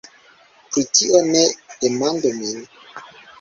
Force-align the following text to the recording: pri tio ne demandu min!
pri 0.69 0.83
tio 0.99 1.19
ne 1.33 1.43
demandu 1.85 2.29
min! 2.41 2.57